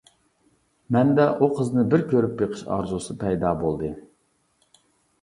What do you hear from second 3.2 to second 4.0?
پەيدا بولدى.